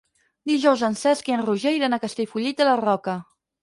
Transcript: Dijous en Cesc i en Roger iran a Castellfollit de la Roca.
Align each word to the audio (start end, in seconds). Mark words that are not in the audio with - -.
Dijous 0.51 0.85
en 0.87 0.97
Cesc 1.03 1.31
i 1.33 1.37
en 1.37 1.45
Roger 1.51 1.77
iran 1.79 1.99
a 1.99 2.03
Castellfollit 2.09 2.61
de 2.63 2.71
la 2.73 2.79
Roca. 2.87 3.21